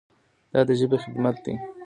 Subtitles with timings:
[0.53, 1.53] دا د ژبې خدمت دی.